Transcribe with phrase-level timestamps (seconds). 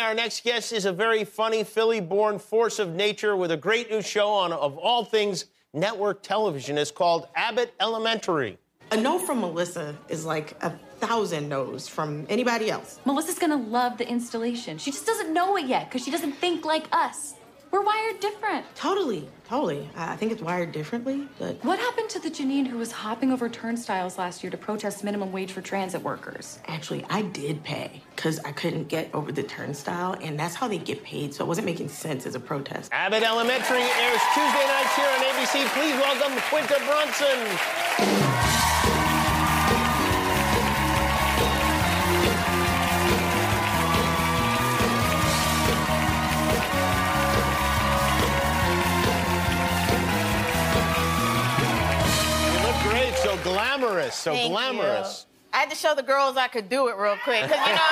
[0.00, 3.90] Our next guest is a very funny Philly born force of nature with a great
[3.90, 6.78] new show on, of all things, network television.
[6.78, 8.58] It's called Abbott Elementary.
[8.92, 12.98] A no from Melissa is like a thousand no's from anybody else.
[13.04, 14.78] Melissa's gonna love the installation.
[14.78, 17.34] She just doesn't know it yet because she doesn't think like us.
[17.70, 18.66] We're wired different.
[18.74, 19.88] Totally, totally.
[19.96, 23.30] I I think it's wired differently, but What happened to the Janine who was hopping
[23.30, 26.58] over turnstiles last year to protest minimum wage for transit workers?
[26.66, 30.78] actually, I did pay because I couldn't get over the turnstile, and that's how they
[30.78, 32.90] get paid, so it wasn't making sense as a protest.
[32.92, 35.64] Abbott Elementary airs Tuesday nights here on ABC.
[35.76, 38.59] Please welcome Quinta Brunson.
[53.80, 55.26] Glamorous, so Thank glamorous.
[55.28, 55.36] you.
[55.52, 57.80] I had to show the girls I could do it real quick, because, you know.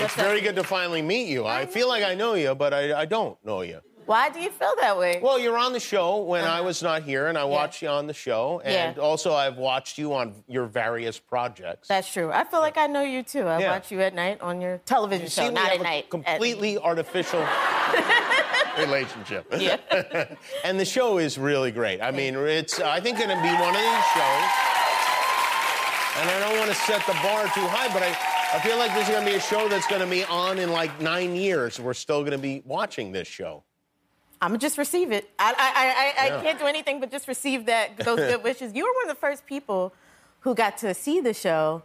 [0.00, 1.44] It's very good to finally meet you.
[1.44, 3.80] I feel like I know you, but I, I don't know you.
[4.06, 5.18] Why do you feel that way?
[5.20, 6.62] Well, you're on the show when I uh-huh.
[6.64, 9.02] was not here, and I watched you on the show, and Yeah.
[9.02, 11.88] also I've watched you on your various projects.
[11.88, 12.30] That's true.
[12.30, 13.42] I feel like I know you too.
[13.42, 13.72] I Yeah.
[13.72, 16.04] watch you at night on your television You show, not at night.
[16.04, 17.40] at- completely artificial
[18.78, 19.46] relationship.
[19.58, 19.76] Yeah.
[20.64, 22.00] and the show is really great.
[22.00, 24.48] I mean, it's uh, I think going to be one of these shows.
[26.18, 28.08] And I don't want to set the bar too high, but I,
[28.56, 30.58] I feel like this is going to be a show that's going to be on
[30.58, 31.78] in like nine years.
[31.80, 33.62] We're still going to be watching this show.
[34.40, 35.28] I'm gonna just receive it.
[35.38, 36.38] I, I, I, I, Yeah.
[36.38, 38.72] I can't do anything but just receive that those good wishes.
[38.72, 39.92] You were one of the first people
[40.40, 41.82] who got to see the show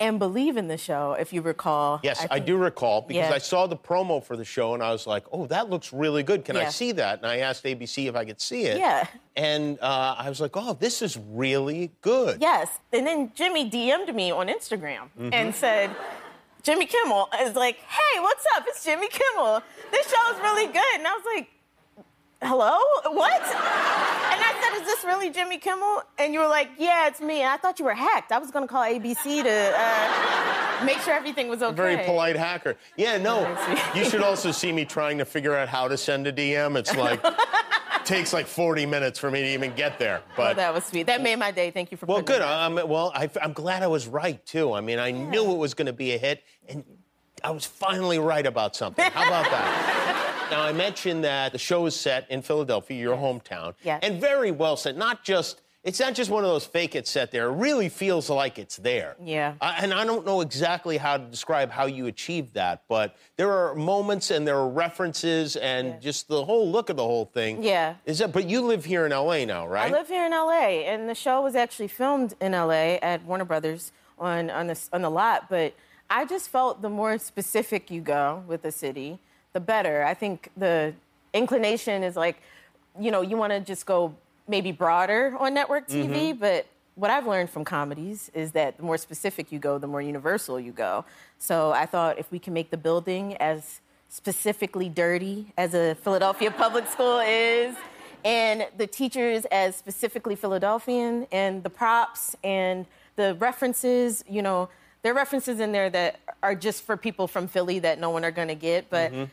[0.00, 2.00] and believe in the show, if you recall.
[2.04, 3.34] Yes, I, think- do recall because Yeah.
[3.34, 6.22] I saw the promo for the show and I was like, oh, that looks really
[6.22, 6.44] good.
[6.44, 7.18] Can I see that?
[7.18, 8.78] And I asked ABC if I could see it.
[8.78, 9.06] Yeah.
[9.36, 12.40] And uh, I was like, oh, this is really good.
[12.40, 15.30] Yes, and then Jimmy DM'd me on Instagram Mm-hmm.
[15.32, 15.90] and said.
[16.64, 18.64] Jimmy Kimmel is like, hey, what's up?
[18.66, 19.62] It's Jimmy Kimmel.
[19.92, 20.94] This show's really good.
[20.96, 21.48] And I was like,
[22.42, 22.76] hello?
[23.14, 23.40] What?
[23.40, 24.77] And I said, is
[25.18, 26.02] really Jimmy Kimmel?
[26.18, 27.40] And you were like, yeah, it's me.
[27.42, 28.32] And I thought you were hacked.
[28.32, 31.76] I was going to call ABC to uh, make sure everything was okay.
[31.76, 32.76] Very polite hacker.
[32.96, 33.38] Yeah, no.
[33.94, 36.76] You should also see me trying to figure out how to send a DM.
[36.76, 37.24] It's like
[38.04, 40.20] takes like 40 minutes for me to even get there.
[40.24, 41.06] Oh, But that was sweet.
[41.06, 41.70] That made my day.
[41.70, 42.42] Thank you for well, good.
[42.42, 44.72] I'm, well, I, I'm glad I was right too.
[44.72, 46.84] I mean, I knew it was going to be a hit, and
[47.42, 49.04] I was finally right about something.
[49.10, 50.24] How about that?
[50.50, 54.00] now I mentioned that the show is set in Philadelphia, your hometown, Yes.
[54.02, 54.96] and very well set.
[54.96, 57.46] Not just it's not just one of those fake it set there.
[57.48, 59.16] It really feels like it's there.
[59.22, 59.54] Yeah.
[59.60, 63.50] Uh, and I don't know exactly how to describe how you achieved that, but there
[63.52, 65.98] are moments and there are references and Yeah.
[66.00, 67.62] just the whole look of the whole thing.
[67.62, 67.94] Yeah.
[68.04, 68.32] Is that?
[68.32, 69.90] But you live here in LA now, right?
[69.90, 73.44] I live here in LA, and the show was actually filmed in LA at Warner
[73.46, 75.48] Brothers on on the on the lot.
[75.48, 75.74] But
[76.10, 79.20] I just felt the more specific you go with the city,
[79.58, 80.04] the better.
[80.04, 80.94] I think the
[81.32, 82.36] inclination is like,
[82.98, 84.14] you know, you want to just go
[84.46, 86.38] maybe broader on network TV, mm-hmm.
[86.38, 90.00] but what I've learned from comedies is that the more specific you go, the more
[90.00, 91.04] universal you go.
[91.38, 96.50] So I thought if we can make the building as specifically dirty as a Philadelphia
[96.50, 97.74] public school is,
[98.24, 102.86] and the teachers as specifically Philadelphian, and the props and
[103.16, 104.68] the references, you know,
[105.02, 108.24] there are references in there that are just for people from Philly that no one
[108.24, 109.24] are going to get, but mm-hmm.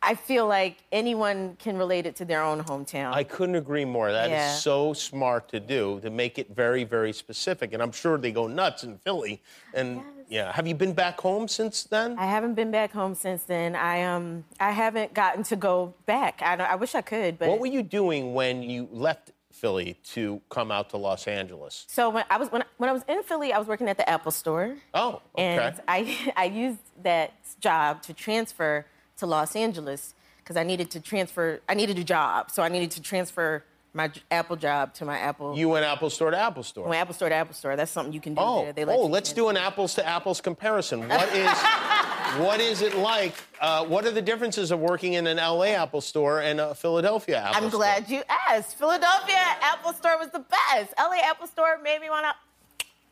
[0.00, 3.12] I feel like anyone can relate it to their own hometown.
[3.12, 4.12] I couldn't agree more.
[4.12, 4.54] That is Yeah.
[4.54, 7.72] so smart to do to make it very, very specific.
[7.72, 9.42] And I'm sure they go nuts in Philly.
[9.74, 12.16] And yeah, have you been back home since then?
[12.18, 13.74] I haven't been back home since then.
[13.74, 16.42] I um I haven't gotten to go back.
[16.42, 20.40] I, I wish I could, but what were you doing when you left Philly to
[20.48, 21.86] come out to Los Angeles?
[21.88, 23.96] so when I was when I, when I was in Philly, I was working at
[23.96, 24.76] the Apple Store.
[24.94, 25.56] Oh, okay.
[25.56, 28.86] And I, I used that job to transfer
[29.18, 32.50] to Los Angeles because I needed to transfer, I needed a job.
[32.50, 33.64] So I needed to transfer
[33.94, 36.88] my Apple job to my Apple, you went Apple Store to Apple Store.
[36.88, 37.74] my Apple Store to Apple Store.
[37.74, 38.72] That's something you can do Oh, there.
[38.72, 41.08] They let oh, let's do an apples to apples comparison.
[41.08, 41.50] What is,
[42.38, 43.34] what is it like?
[43.60, 47.38] Uh, what are the differences of working in an LA Apple Store and a Philadelphia
[47.38, 47.64] Apple store?
[47.64, 48.76] I'm glad you asked.
[48.78, 50.92] Philadelphia Apple Store was the best.
[50.98, 52.34] LA Apple Store made me want to.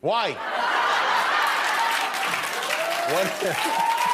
[0.01, 0.33] Why?
[3.13, 4.06] what?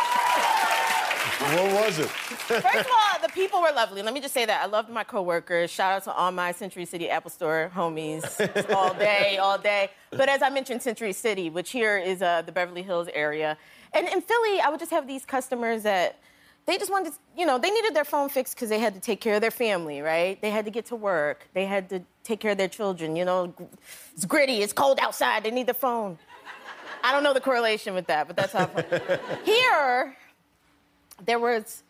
[1.42, 2.08] What was it?
[2.08, 4.02] First of all, the people were lovely.
[4.02, 4.62] Let me just say that.
[4.62, 5.70] I loved my coworkers.
[5.70, 8.24] Shout out to all my Century City Apple Store homies
[8.74, 9.90] all day, all day.
[10.10, 13.56] But as I mentioned, Century City, which here is uh, the Beverly Hills area.
[13.92, 16.18] And in Philly, I would just have these customers that
[16.66, 19.00] they just wanted to, you know, they needed their phone fixed because they had to
[19.00, 20.40] take care of their family, right?
[20.40, 21.48] They had to get to work.
[21.54, 23.52] They had to take care of their children, you know.
[24.14, 26.18] It's gritty, it's cold outside, they need the phone.
[27.04, 28.66] I don't know the correlation with that, but that's how.
[29.44, 30.16] Here,
[31.24, 31.82] there was.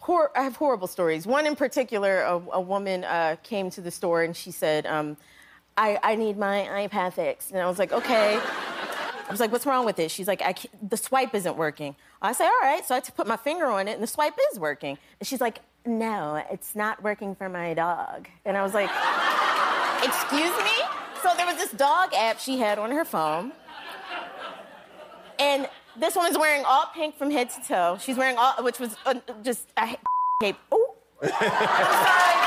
[0.00, 1.26] Hor- I have horrible stories.
[1.26, 5.16] One in particular, a, a woman uh, came to the store and she said, um,
[5.76, 9.66] I, "I need my iPad fixed," and I was like, "Okay." I was like, "What's
[9.66, 10.54] wrong with it?" She's like, I
[10.86, 13.92] "The swipe isn't working." I say, "All right." So I put my finger on it,
[13.92, 14.98] and the swipe is working.
[15.20, 18.90] And she's like, "No, it's not working for my dog." And I was like,
[20.02, 20.84] "Excuse me?"
[21.22, 23.52] So there was this dog app she had on her phone.
[25.38, 27.98] And this woman's wearing all pink from head to toe.
[28.00, 29.96] She's wearing all, which was uh, just a
[30.42, 30.56] cape.
[30.72, 30.86] Ooh.
[31.22, 32.38] I'm sorry.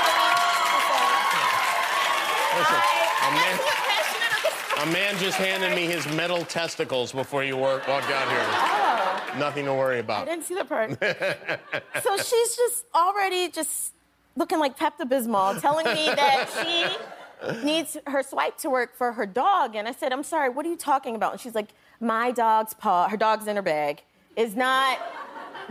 [2.57, 4.83] Listen, a I'm man, so passionate.
[4.83, 8.45] a man just handed me his metal testicles before you walked out here.
[8.45, 10.27] Oh, Nothing to worry about.
[10.27, 10.91] I didn't see that part.
[12.03, 13.93] so she's just already just
[14.35, 16.85] looking like Pepto Bismol, telling me that she
[17.63, 19.75] needs her swipe to work for her dog.
[19.75, 21.33] And I said, I'm sorry, what are you talking about?
[21.33, 24.03] And she's like, my dog's paw, her dog's in her bag,
[24.35, 24.99] is not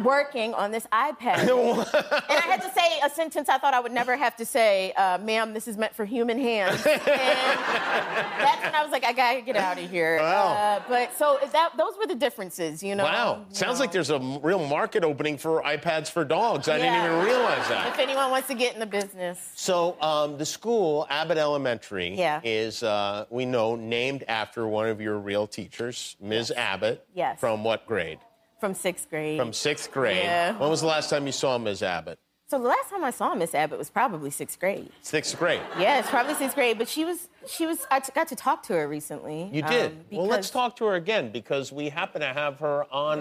[0.02, 1.38] working on this iPad.
[1.48, 4.92] and I had to say a sentence I thought I would never have to say,
[4.92, 6.84] uh, ma'am, this is meant for human hands.
[6.86, 10.18] And that's when I was like, I gotta get out of here.
[10.18, 10.52] Wow.
[10.52, 13.04] Uh, but so that those were the differences, you know.
[13.04, 13.44] Wow.
[13.48, 13.84] you Sounds know.
[13.84, 16.68] like there's a real market opening for iPads for dogs.
[16.68, 17.88] I didn't even realize that.
[17.88, 19.38] If anyone wants to get in the business.
[19.54, 22.40] So um, the school, Abbott Elementary, Yeah.
[22.44, 26.52] is uh, we know named after one of your real teachers, Ms.
[26.56, 27.04] Abbott.
[27.14, 27.38] Yes.
[27.40, 28.18] From what grade?
[28.60, 29.38] From sixth grade.
[29.38, 30.18] From sixth grade.
[30.18, 30.58] Yeah.
[30.58, 31.82] When was the last time you saw Ms.
[31.82, 32.18] Abbott?
[32.50, 34.90] so the last time I saw Miss Abbott was probably sixth grade.
[35.02, 35.60] Sixth grade.
[35.78, 36.78] Yeah, it's probably sixth grade.
[36.78, 37.86] But she was, she was.
[37.92, 39.48] I got to talk to her recently.
[39.52, 39.92] You did.
[39.92, 43.20] um, well, let's talk to her again because we happen to have her on.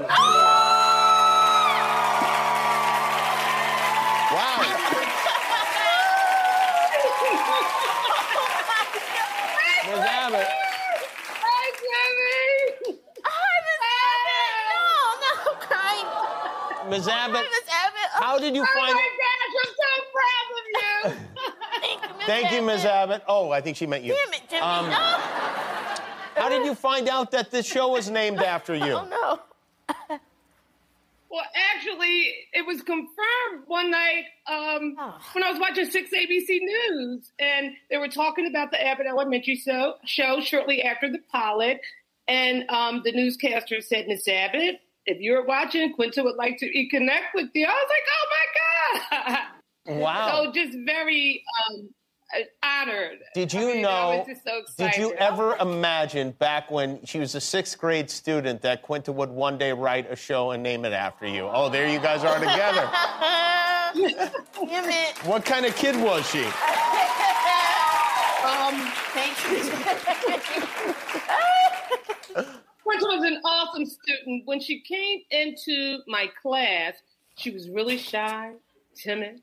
[16.90, 17.08] Ms.
[17.08, 18.10] Abbott, Hi, Abbott.
[18.16, 21.28] Oh, how did you Oh find my gosh, I'm so proud of you.
[21.82, 22.86] thank you, Miss Thank you, Ms.
[22.86, 23.24] Abbott.
[23.28, 24.14] Oh, I think she meant you.
[24.26, 24.62] Damn it, Jimmy.
[24.62, 24.96] Um, no.
[26.36, 28.94] How did you find out that this show was named after you?
[28.94, 29.40] Oh no.
[31.30, 31.44] well,
[31.76, 35.20] actually, it was confirmed one night um, Oh.
[35.34, 39.56] when I was watching 6 ABC News, and they were talking about the Abbott Elementary
[39.56, 41.82] show, show shortly after the pilot.
[42.28, 47.34] And um, the newscaster said, Miss Abbott, if you're watching, Quinta would like to connect
[47.34, 47.66] with you.
[47.66, 49.40] I was like, oh my God.
[49.86, 50.44] Wow.
[50.44, 51.90] So just very um,
[52.62, 53.18] honored.
[53.34, 53.90] Did I you mean, know?
[53.90, 58.08] I was just so did you ever imagine back when she was a sixth grade
[58.08, 61.50] student that Quinta would one day write a show and name it after you?
[61.52, 62.88] Oh, there you guys are together.
[64.68, 65.18] Damn it.
[65.26, 66.46] what kind of kid was she?
[68.40, 68.76] Um,
[69.14, 69.58] Thank you.
[72.90, 74.19] Quinta was an awesome student.
[74.46, 76.94] When she came into my class,
[77.36, 78.52] she was really shy,
[78.96, 79.42] timid.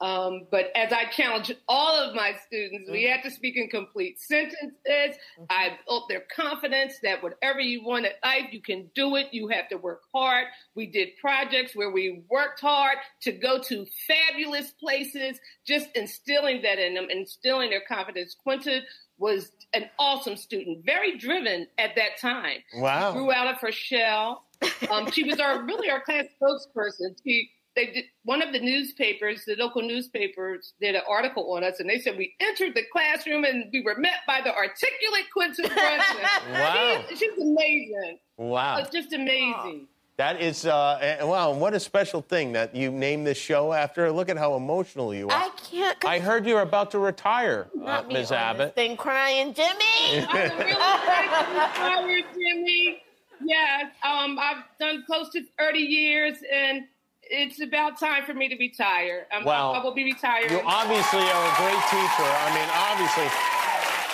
[0.00, 4.18] Um, but as I challenged all of my students, we had to speak in complete
[4.18, 5.18] sentences.
[5.50, 9.26] I built their confidence that whatever you want in life, you can do it.
[9.32, 10.46] You have to work hard.
[10.74, 16.78] We did projects where we worked hard to go to fabulous places, just instilling that
[16.78, 18.34] in them, instilling their confidence.
[18.42, 18.80] Quinta
[19.18, 23.12] was an awesome student, very driven at that time Wow.
[23.12, 24.44] grew out of her shell.
[24.90, 27.16] Um, she was our really our class spokesperson.
[27.22, 31.80] She they did one of the newspapers, the local newspapers, did an article on us,
[31.80, 35.62] and they said we entered the classroom and we were met by the articulate Quinta
[35.74, 36.52] Brunson.
[36.52, 37.04] Wow.
[37.08, 38.18] She- she's amazing.
[38.36, 38.78] Wow.
[38.78, 39.86] It's just amazing.
[40.16, 44.12] That is, uh, wow, what a special thing that you named this show after.
[44.12, 45.32] Look at how emotional you are.
[45.32, 46.04] I can't.
[46.04, 48.30] I heard you're about to retire, uh, Not me Ms.
[48.32, 48.74] Abbott.
[48.74, 50.26] This thing crying, Jimmy.
[50.28, 53.02] I'm really excited to retire, Jimmy.
[53.42, 56.82] Yes, um, I've done close to 30 years, and
[57.30, 59.26] it's about time for me to retire.
[59.32, 59.72] Um, Wow.
[59.72, 60.50] I, I will be retired.
[60.50, 62.28] You obviously are a great teacher.
[62.28, 63.28] I mean, obviously.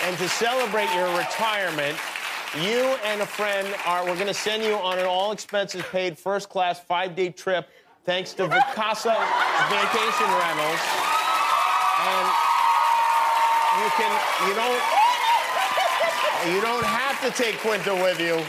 [0.04, 1.96] And to celebrate your retirement,
[2.62, 6.18] you and a friend are, we're going to send you on an all expenses paid
[6.18, 7.68] first class five day trip
[8.04, 9.16] thanks to Vacasa
[9.72, 10.80] Vacation Rentals.
[12.06, 12.26] And
[13.82, 14.12] you can,
[14.48, 14.82] you don't,
[16.54, 18.40] you don't have to take Quinta with you,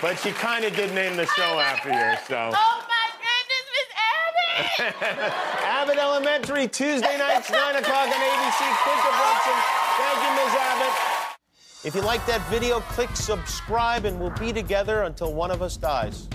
[0.00, 2.50] but she kind of did name the show after you, so.
[2.54, 4.47] Oh my goodness, Miss Abbott.
[4.78, 8.60] Abbott Elementary, Tuesday nights, 9 o'clock on ABC.
[8.82, 9.58] Quinta Brunson.
[9.96, 10.54] Thank you, Ms.
[10.58, 10.94] Abbott.
[11.84, 15.76] If you like that video, click subscribe and we'll be together until one of us
[15.76, 16.28] dies.